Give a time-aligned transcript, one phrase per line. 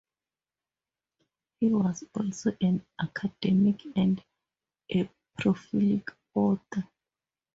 [1.59, 4.19] He was also an academic and
[4.91, 6.89] a prolific author.